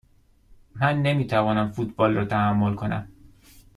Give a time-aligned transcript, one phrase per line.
[0.75, 3.07] من نمی توانم فوتبال را تحمل کنم.